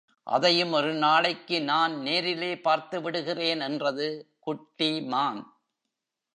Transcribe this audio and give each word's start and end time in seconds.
அதையும் 0.27 0.71
ஒரு 0.71 0.93
நாளைக்கு 0.93 1.61
நான் 1.61 2.01
நேரிலே 2.01 2.59
பார்த்து 2.59 3.01
விடுகிறேன் 3.01 3.59
என்றது 3.59 4.07
குட்டி 4.39 5.01
மான். 5.01 5.41